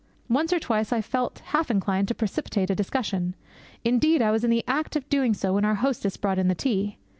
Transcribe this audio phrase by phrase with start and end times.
[0.29, 3.35] Once or twice I felt half inclined to precipitate a discussion.
[3.83, 6.55] Indeed, I was in the act of doing so when our hostess brought in the
[6.55, 6.97] tea.